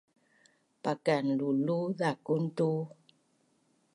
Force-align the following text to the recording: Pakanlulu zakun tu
Pakanlulu 0.83 1.79
zakun 1.99 2.43
tu 2.57 2.69